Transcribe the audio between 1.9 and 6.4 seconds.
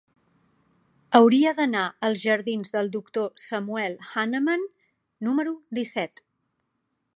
als jardins del Doctor Samuel Hahnemann número disset.